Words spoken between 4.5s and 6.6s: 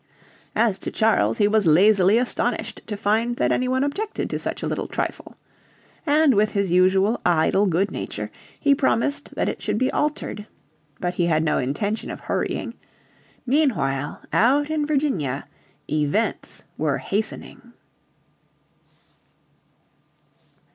a little trifle. And with